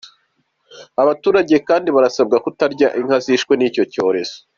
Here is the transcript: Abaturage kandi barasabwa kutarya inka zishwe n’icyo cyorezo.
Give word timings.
Abaturage 1.01 1.55
kandi 1.67 1.87
barasabwa 1.95 2.37
kutarya 2.45 2.87
inka 2.99 3.17
zishwe 3.25 3.53
n’icyo 3.55 3.83
cyorezo. 3.93 4.37